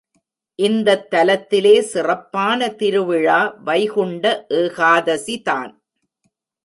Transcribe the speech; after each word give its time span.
இந்தத் 0.59 1.13
தலத்திலே 1.13 1.73
சிறப்பான 1.81 2.69
திருவிழா 2.69 3.39
வைகுண்ட 3.63 4.45
ஏகாதசிதான். 4.49 5.71